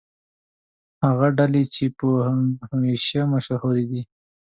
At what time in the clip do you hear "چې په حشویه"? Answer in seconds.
1.73-3.23